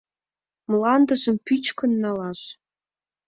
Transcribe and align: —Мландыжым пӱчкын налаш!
—Мландыжым 0.71 1.35
пӱчкын 1.45 1.91
налаш! 2.03 2.41